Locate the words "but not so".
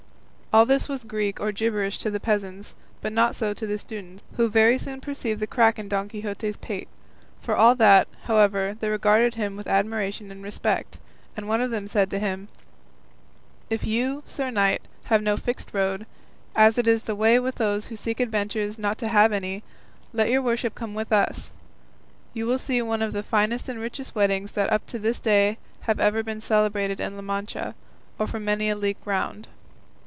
2.99-3.53